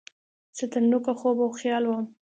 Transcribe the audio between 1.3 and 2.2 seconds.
او خیال وم